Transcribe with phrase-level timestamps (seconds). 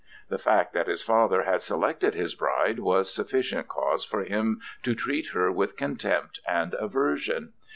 [0.29, 4.95] The fact that his father had selected his bride was sufficient cause for him to
[4.95, 7.53] treat her with contempt and aversion.